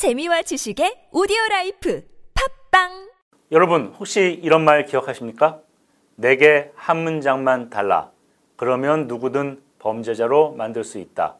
[0.00, 2.02] 재미와 지식의 오디오 라이프
[2.70, 3.10] 팟빵
[3.52, 5.60] 여러분 혹시 이런 말 기억하십니까?
[6.16, 8.10] 내게 한 문장만 달라.
[8.56, 11.36] 그러면 누구든 범죄자로 만들 수 있다.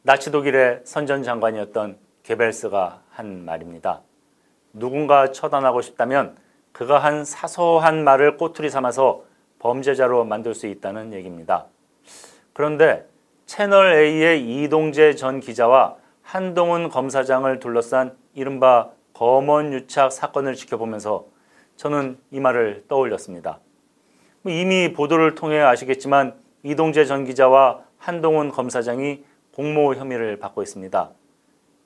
[0.00, 4.00] 나치 독일의 선전 장관이었던 괴벨스가 한 말입니다.
[4.72, 6.38] 누군가 처단하고 싶다면
[6.72, 9.24] 그가 한 사소한 말을 꼬투리 삼아서
[9.58, 11.66] 범죄자로 만들 수 있다는 얘기입니다.
[12.54, 13.06] 그런데
[13.44, 21.24] 채널 A의 이동재 전 기자와 한동훈 검사장을 둘러싼 이른바 검언 유착 사건을 지켜보면서
[21.76, 23.60] 저는 이 말을 떠올렸습니다.
[24.42, 31.10] 뭐 이미 보도를 통해 아시겠지만 이동재 전 기자와 한동훈 검사장이 공모 혐의를 받고 있습니다.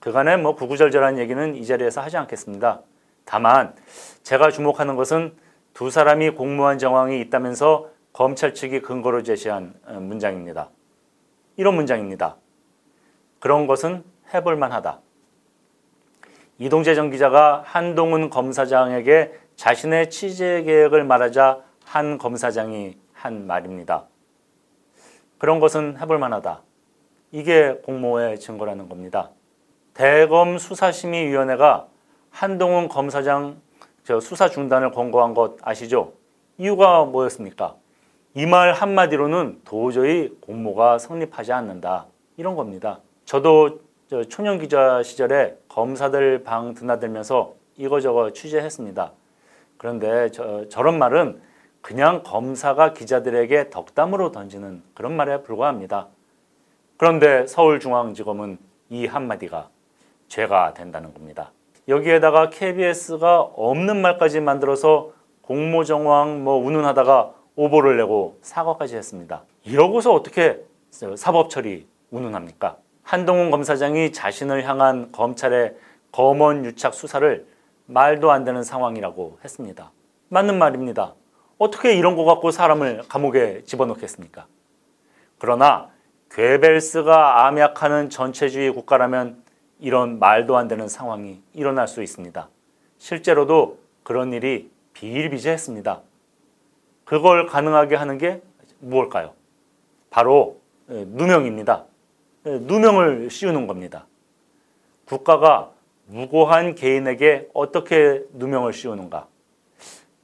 [0.00, 2.80] 그간의 뭐 구구절절한 얘기는 이 자리에서 하지 않겠습니다.
[3.24, 3.76] 다만
[4.24, 5.36] 제가 주목하는 것은
[5.72, 10.68] 두 사람이 공모한 정황이 있다면서 검찰 측이 근거로 제시한 어, 문장입니다.
[11.56, 12.34] 이런 문장입니다.
[13.38, 15.00] 그런 것은 해볼 만하다.
[16.58, 24.06] 이동재 전 기자가 한동훈 검사장에게 자신의 취재 계획을 말하자 한 검사장이 한 말입니다.
[25.38, 26.62] 그런 것은 해볼 만하다.
[27.32, 29.30] 이게 공모의 증거라는 겁니다.
[29.94, 31.86] 대검 수사심의위원회가
[32.30, 33.60] 한동훈 검사장
[34.20, 36.12] 수사 중단을 권고한 것 아시죠?
[36.58, 37.76] 이유가 뭐였습니까?
[38.34, 42.06] 이 말 한마디로는 도저히 공모가 성립하지 않는다.
[42.38, 43.00] 이런 겁니다.
[43.26, 43.80] 저도
[44.28, 49.12] 초년 기자 시절에 검사들 방 드나들면서 이거저거 취재했습니다.
[49.78, 51.40] 그런데 저, 저런 말은
[51.80, 56.08] 그냥 검사가 기자들에게 덕담으로 던지는 그런 말에 불과합니다.
[56.96, 58.58] 그런데 서울중앙지검은
[58.90, 59.68] 이 한마디가
[60.28, 61.50] 죄가 된다는 겁니다.
[61.88, 69.42] 여기에다가 KBS가 없는 말까지 만들어서 공모 정황 뭐 운운하다가 오보를 내고 사과까지 했습니다.
[69.64, 70.62] 이러고서 어떻게
[71.16, 72.76] 사법 처리 운운합니까?
[73.02, 75.76] 한동훈 검사장이 자신을 향한 검찰의
[76.12, 77.46] 검언 유착 수사를
[77.86, 79.90] 말도 안 되는 상황이라고 했습니다.
[80.28, 81.14] 맞는 말입니다.
[81.58, 84.46] 어떻게 이런 거 갖고 사람을 감옥에 집어넣겠습니까?
[85.38, 85.90] 그러나
[86.30, 89.42] 괴벨스가 암약하는 전체주의 국가라면
[89.78, 92.48] 이런 말도 안 되는 상황이 일어날 수 있습니다.
[92.98, 96.00] 실제로도 그런 일이 비일비재했습니다.
[97.04, 98.40] 그걸 가능하게 하는 게
[98.78, 99.32] 무엇일까요?
[100.10, 100.60] 바로
[100.90, 101.84] 예, 누명입니다.
[102.46, 104.06] 예, 누명을 씌우는 겁니다.
[105.04, 105.70] 국가가
[106.06, 109.26] 무고한 개인에게 어떻게 누명을 씌우는가?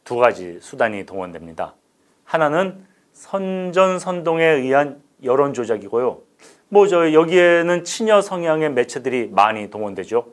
[0.04, 1.74] 두 가지 수단이 동원됩니다.
[2.24, 6.20] 하나는 선전선동에 의한 여론 조작이고요.
[6.70, 10.26] 뭐 저 여기에는 친여 성향의 매체들이 많이 동원되죠.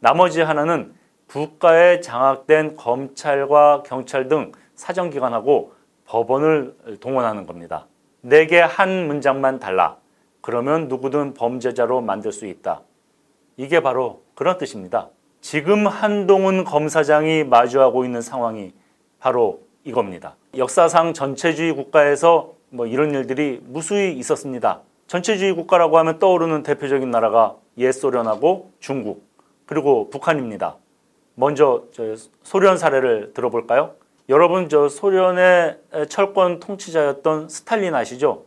[0.00, 0.94] 나머지 하나는
[1.28, 5.72] 국가에 장악된 검찰과 경찰 등 사정기관하고
[6.04, 7.86] 법원을 동원하는 겁니다.
[8.20, 9.96] 내게 한 문장만 달라.
[10.46, 12.82] 그러면 누구든 범죄자로 만들 수 있다.
[13.56, 15.08] 이게 바로 그런 뜻입니다.
[15.40, 18.72] 지금 한동훈 검사장이 마주하고 있는 상황이
[19.18, 20.36] 바로 이겁니다.
[20.56, 24.82] 역사상 전체주의 국가에서 뭐 이런 일들이 무수히 있었습니다.
[25.08, 29.26] 전체주의 국가라고 하면 떠오르는 대표적인 나라가 옛 소련하고 중국
[29.66, 30.76] 그리고 북한입니다.
[31.34, 31.82] 먼저
[32.44, 33.96] 소련 사례를 들어볼까요?
[34.28, 38.44] 여러분 저 소련의 철권 통치자였던 스탈린 아시죠?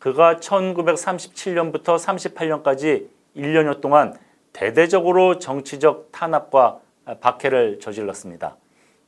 [0.00, 3.06] 그가 1937년부터 38년까지
[3.36, 4.18] 1년여 동안
[4.52, 6.80] 대대적으로 정치적 탄압과
[7.20, 8.56] 박해를 저질렀습니다.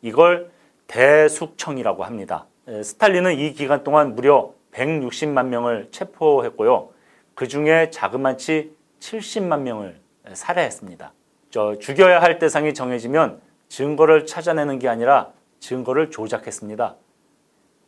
[0.02, 0.50] 이걸
[0.86, 2.46] 대숙청이라고 합니다.
[2.66, 6.90] 스탈린은 이 기간 동안 무려 160만 명을 체포했고요.
[7.34, 9.98] 그 중에 자그마치 70만 명을
[10.32, 11.12] 살해했습니다.
[11.50, 16.96] 저 죽여야 할 대상이 정해지면 증거를 찾아내는 게 아니라 증거를 조작했습니다.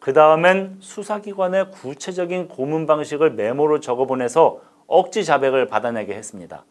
[0.04, 6.66] 그 다음엔 수사기관의 구체적인 고문 방식을 메모로 적어보내서 억지 자백을 받아내게 했습니다.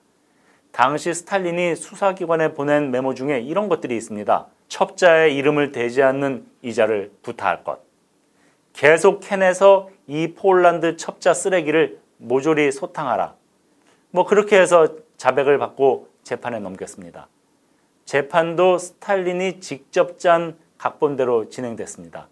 [0.72, 4.46] 당시 스탈린이 수사기관에 보낸 메모 중에 이런 것들이 있습니다.
[4.68, 7.80] 첩자의 이름을 대지 않는 이자를 부탁할 것.
[8.72, 13.34] 계속 캔에서 이 폴란드 첩자 쓰레기를 모조리 소탕하라.
[14.12, 17.28] 뭐 그렇게 해서 자백을 받고 재판에 넘겼습니다.
[18.06, 22.28] 재판도 스탈린이 직접 짠 각본대로 진행됐습니다.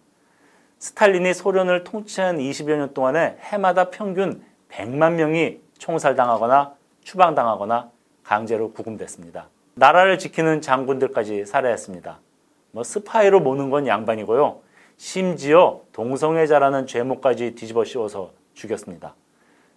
[0.82, 6.74] 스탈린이 소련을 통치한 20여 년 동안에 해마다 평균 100만 명이 총살당하거나
[7.04, 7.92] 추방당하거나
[8.24, 9.48] 강제로 구금됐습니다.
[9.76, 12.20] 나라를 지키는 장군들까지 살해했습니다.
[12.72, 14.60] 뭐 스파이로 모는 건 양반이고요.
[14.98, 19.14] 심지어 동성애자라는 죄목까지 뒤집어 씌워서 죽였습니다.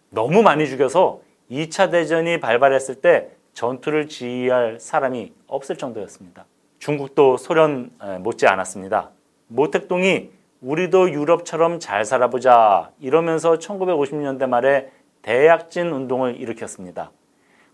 [0.08, 1.20] 너무 많이 죽여서
[1.50, 6.46] 2차 대전이 발발했을 때 전투를 지휘할 사람이 없을 정도였습니다.
[6.78, 7.90] 중국도 소련
[8.20, 9.10] 못지 않았습니다.
[9.48, 10.30] 모택동이
[10.64, 14.90] 우리도 유럽처럼 잘 살아보자 이러면서 1950년대 말에
[15.20, 17.10] 대약진 운동을 일으켰습니다.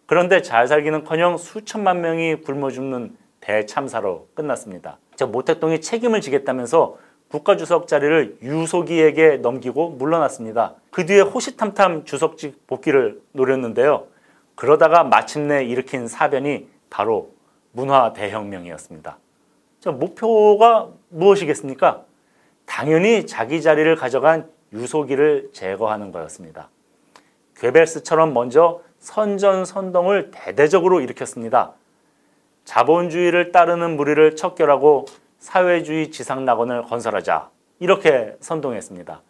[0.07, 4.99] 그런데 잘 살기는커녕 수천만 명이 굶어 죽는 대참사로 끝났습니다.
[5.15, 6.97] 저 모택동이 책임을 지겠다면서
[7.29, 10.75] 국가주석 자리를 유소기에게 넘기고 물러났습니다.
[10.91, 14.07] 그 뒤에 호시탐탐 주석직 복귀를 노렸는데요.
[14.57, 17.31] 그러다가 마침내 일으킨 사변이 바로
[17.71, 19.17] 문화 대혁명이었습니다.
[19.79, 22.10] 저 목표가 무엇이겠습니까?
[22.71, 26.69] 당연히 자기 자리를 가져간 유소기를 제거하는 거였습니다.
[27.57, 31.73] 괴벨스처럼 먼저 선전선동을 대대적으로 일으켰습니다.
[32.65, 35.07] 자본주의를 따르는 무리를 척결하고
[35.41, 37.51] 사회주의 지상낙원을 건설하자
[37.81, 39.21] 이렇게 선동했습니다.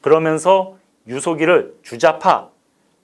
[0.00, 2.48] 그러면서 유소기를 주자파,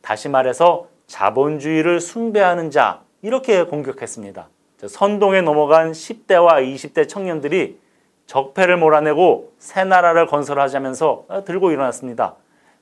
[0.00, 4.48] 다시 말해서 자본주의를 숭배하는 자 이렇게 공격했습니다.
[4.86, 7.83] 선동에 넘어간 10대와 20대 청년들이
[8.26, 12.36] 적폐를 몰아내고 새 나라를 건설하자면서 들고 일어났습니다.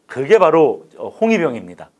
[0.07, 0.87] 그게 바로
[1.21, 1.91] 홍위병입니다.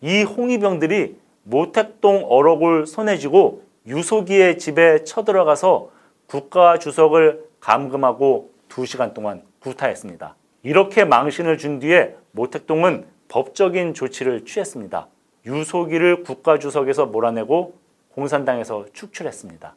[0.00, 5.90] 이 홍위병들이 모택동 어록을 손에 쥐고 유소기의 집에 쳐들어가서
[6.26, 10.36] 국가 주석을 감금하고 2시간 동안 구타했습니다.
[10.62, 15.08] 이렇게 망신을 준 뒤에 모택동은 법적인 조치를 취했습니다.
[15.46, 17.74] 유소기를 국가 주석에서 몰아내고
[18.14, 19.74] 공산당에서 축출했습니다.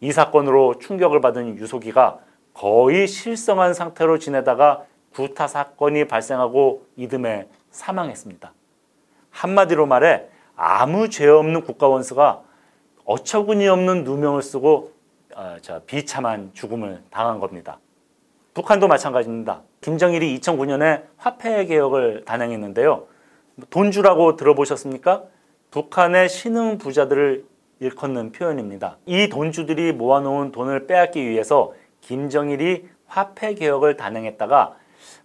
[0.00, 2.18] 이 사건으로 충격을 받은 유소기가
[2.52, 8.52] 거의 실성한 상태로 지내다가 구타 사건이 발생하고 이듬해 사망했습니다.
[9.30, 10.26] 한마디로 말해
[10.56, 12.42] 아무 죄 없는 국가원수가
[13.04, 14.92] 어처구니 없는 누명을 쓰고
[15.34, 15.56] 어,
[15.86, 17.78] 비참한 죽음을 당한 겁니다.
[18.54, 19.62] 북한도 마찬가지입니다.
[19.80, 23.06] 김정일이 2009년에 화폐 개혁을 단행했는데요.
[23.70, 25.24] 돈 주라고 들어보셨습니까?
[25.72, 27.44] 북한의 신흥 부자들을
[27.84, 28.96] 일컫는 표현입니다.
[29.06, 34.76] 이 돈주들이 모아놓은 돈을 빼앗기 위해서 김정일이 화폐 개혁을 단행했다가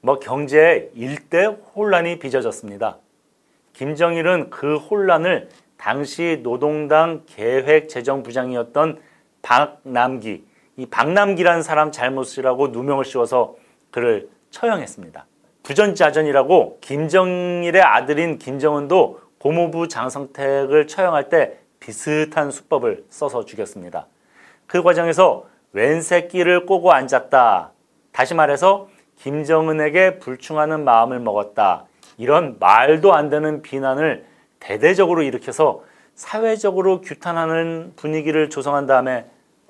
[0.02, 2.98] 뭐 경제에 일대 혼란이 빚어졌습니다.
[3.74, 9.00] 김정일은 그 혼란을 당시 노동당 계획재정부장이었던
[9.42, 10.44] 박남기,
[10.76, 13.56] 이 박남기라는 사람 잘못이라고 누명을 씌워서
[13.90, 15.26] 그를 처형했습니다.
[15.64, 24.08] 부전자전이라고 김정일의 아들인 김정은도 고모부 장성택을 처형할 때 비슷한 수법을 써서 죽였습니다.
[24.68, 27.72] 그 과정에서 웬 새끼를 꼬고 앉았다.
[28.12, 31.86] 다시 말해서 김정은에게 불충하는 마음을 먹었다.
[32.18, 34.26] 이런 말도 안 되는 비난을
[34.60, 35.84] 대대적으로 일으켜서
[36.16, 39.26] 사회적으로 규탄하는 분위기를 조성한 다음에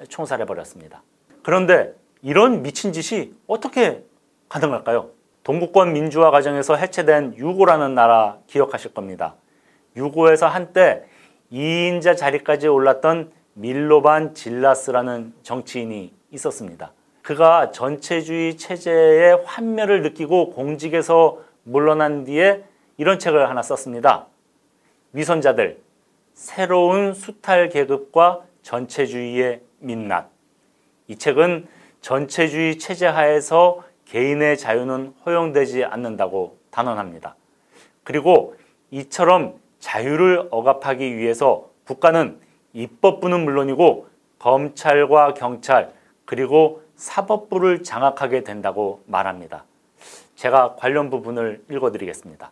[0.08, 1.04] 총살해 버렸습니다.
[1.44, 4.04] 그런데 이런 미친 짓이 어떻게
[4.50, 5.10] 가능할까요?
[5.44, 9.36] 동구권 민주화 과정에서 해체된 유고라는 나라 기억하실 겁니다.
[9.96, 11.06] 유고에서 한때
[11.52, 16.92] 2인자 자리까지 올랐던 밀로반 질라스라는 정치인이 있었습니다.
[17.22, 22.64] 그가 전체주의 체제의 환멸을 느끼고 공직에서 물러난 뒤에
[22.98, 24.28] 이런 책을 하나 썼습니다.
[25.14, 25.80] 위선자들,
[26.34, 30.30] 새로운 수탈 계급과 전체주의의 민낯.
[31.08, 31.68] 이 책은
[32.02, 37.36] 전체주의 체제 하에서 개인의 자유는 허용되지 않는다고 단언합니다.
[38.04, 38.56] 그리고
[38.92, 42.40] 이처럼 자유를 억압하기 위해서 국가는
[42.74, 45.92] 입법부는 물론이고 검찰과 경찰
[46.26, 49.64] 그리고 사법부를 장악하게 된다고 말합니다.
[50.36, 52.52] 제가 관련 부분을 읽어드리겠습니다.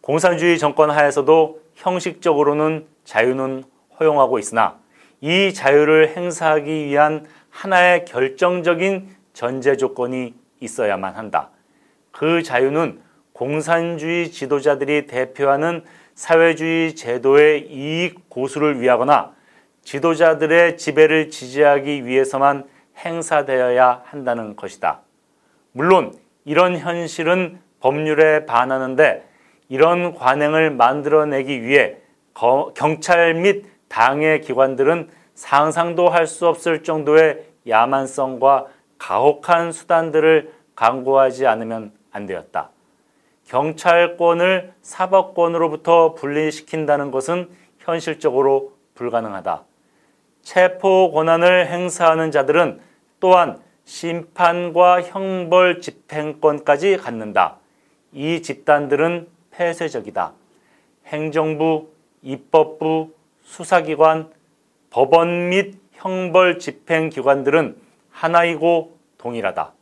[0.00, 3.64] 공산주의 정권 하에서도 형식적으로는 자유는
[3.98, 4.78] 허용하고 있으나
[5.20, 11.50] 이 자유를 행사하기 위한 하나의 결정적인 전제 조건이 있어야만 한다.
[12.12, 13.00] 그 자유는
[13.32, 15.84] 공산주의 지도자들이 대표하는
[16.16, 19.34] 사회주의 제도의 이익 고수를 위하거나
[19.84, 22.64] 지도자들의 지배를 지지하기 위해서만
[22.96, 25.02] 행사되어야 한다는 것이다.
[25.72, 26.12] 물론
[26.44, 29.28] 이런 현실은 법률에 반하는데
[29.68, 31.98] 이런 관행을 만들어내기 위해
[32.74, 38.66] 경찰 및 당의 기관들은 상상도 할 수 없을 정도의 야만성과
[38.98, 42.70] 가혹한 수단들을 강구하지 않으면 안 되었다.
[43.46, 47.48] 경찰권을 사법권으로부터 분리시킨다는 것은
[47.78, 49.64] 현실적으로 불가능하다.
[50.42, 52.80] 체포 권한을 행사하는 자들은
[53.20, 57.58] 또한 심판과 형벌 집행권까지 갖는다.
[58.12, 60.32] 이 집단들은 폐쇄적이다.
[61.06, 61.88] 행정부,
[62.22, 63.12] 입법부,
[63.42, 64.30] 수사기관,
[64.90, 67.76] 법원 및 형벌 집행기관들은
[68.10, 69.72] 하나이고 동일하다.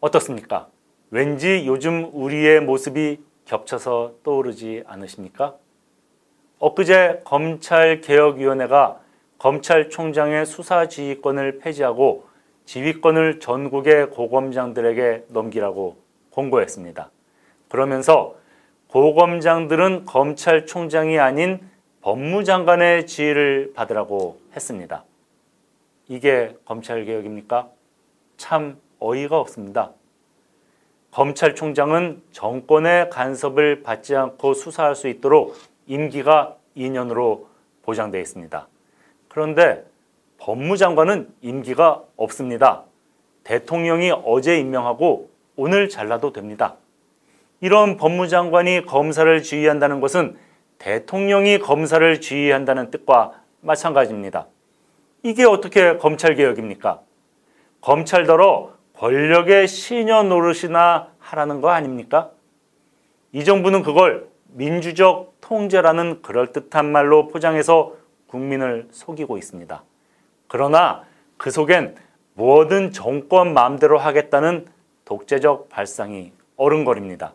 [0.00, 0.68] 어떻습니까?
[1.14, 5.56] 왠지 요즘 우리의 모습이 겹쳐서 떠오르지 않으십니까?
[6.58, 8.98] 엊그제 검찰개혁위원회가
[9.36, 12.24] 검찰총장의 수사지휘권을 폐지하고
[12.64, 15.98] 지휘권을 전국의 고검장들에게 넘기라고
[16.30, 17.10] 공고했습니다.
[17.68, 18.36] 그러면서
[18.86, 21.60] 고검장들은 검찰총장이 아닌
[22.00, 25.04] 법무장관의 지휘를 받으라고 했습니다.
[26.08, 27.68] 이게 검찰개혁입니까?
[28.38, 29.92] 참 어이가 없습니다.
[31.12, 37.44] 검찰총장은 정권의 간섭을 받지 않고 수사할 수 있도록 임기가 2년으로
[37.82, 38.66] 보장되어 있습니다.
[39.28, 39.84] 그런데
[40.38, 42.84] 법무장관은 임기가 없습니다.
[43.44, 46.76] 대통령이 어제 임명하고 오늘 잘라도 됩니다.
[47.60, 50.38] 이런 법무장관이 검사를 지휘한다는 것은
[50.78, 54.46] 대통령이 검사를 지휘한다는 뜻과 마찬가지입니다.
[55.22, 57.02] 이게 어떻게 검찰개혁입니까?
[57.82, 62.30] 검찰더러 권력의 시녀 노릇이나 하라는 거 아닙니까?
[63.32, 67.94] 이 정부는 그걸 민주적 통제라는 그럴듯한 말로 포장해서
[68.26, 69.82] 국민을 속이고 있습니다.
[70.48, 71.04] 그러나
[71.36, 71.96] 그 속엔
[72.34, 74.66] 뭐든 정권 마음대로 하겠다는
[75.04, 77.34] 독재적 발상이 어른거립니다.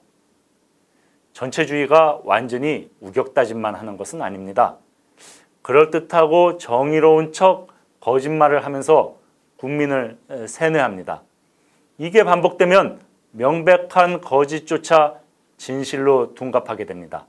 [1.34, 4.78] 전체주의가 완전히 우격다짐만 하는 것은 아닙니다.
[5.62, 7.68] 그럴듯하고 정의로운 척
[8.00, 9.18] 거짓말을 하면서
[9.58, 11.24] 국민을 세뇌합니다.
[11.98, 13.00] 이게 반복되면
[13.32, 15.16] 명백한 거짓조차
[15.58, 17.26] 진실로 둔갑하게 됩니다.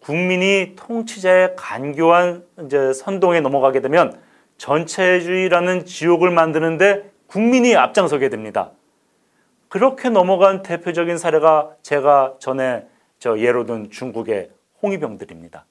[0.00, 4.20] 국민이 통치자의 간교한 이제 선동에 넘어가게 되면
[4.58, 8.72] 전체주의라는 지옥을 만드는데 국민이 앞장서게 됩니다.
[9.68, 12.86] 그렇게 넘어간 대표적인 사례가 제가 전에
[13.18, 14.50] 저 예로 든 중국의
[14.82, 15.64] 홍위병들입니다.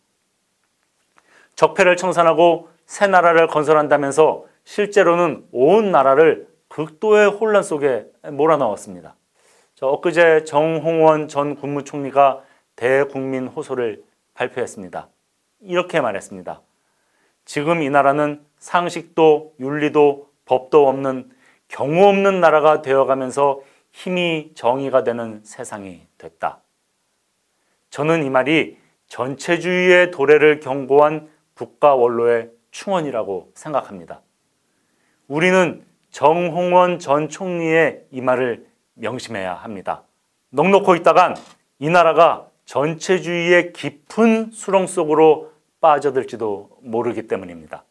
[1.56, 9.16] 적폐를 청산하고 새 나라를 건설한다면서 실제로는 온 나라를 극도의 혼란 속에 몰아넣었습니다.
[9.76, 12.44] 저 엊그제 정홍원 전 국무총리가
[12.76, 14.04] 대국민 호소를
[14.34, 15.08] 발표했습니다.
[15.62, 16.62] 이렇게 말했습니다.
[17.46, 21.30] 지금 이 나라는 상식도 윤리도 법도 없는
[21.68, 23.62] 경우 없는 나라가 되어가면서
[23.92, 26.62] 힘이 정의가 되는 세상이 됐다.
[27.92, 34.22] 저는 이 말이 전체주의의 도래를 경고한 국가 원로의 충언이라고 생각합니다.
[35.28, 40.04] 우리는 정홍원 전 총리의 이 말을 명심해야 합니다.
[40.52, 41.36] 넉넉고 있다간
[41.80, 45.52] 이 나라가 전체주의의 깊은 수렁 속으로
[45.82, 47.84] 빠져들지도 모르기 때문입니다.